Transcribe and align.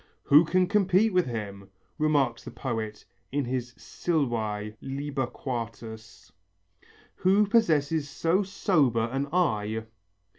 "Who 0.23 0.45
can 0.45 0.65
compete 0.67 1.13
with 1.13 1.27
him," 1.27 1.69
remarks 1.99 2.43
the 2.43 2.49
poet 2.49 3.05
in 3.31 3.45
his 3.45 3.75
Silvæ, 3.75 4.75
lib. 4.81 5.19
IV, 5.19 6.31
"who 7.17 7.45
possesses 7.45 8.09
so 8.09 8.41
sober 8.41 9.09
an 9.11 9.27
eye? 9.31 9.83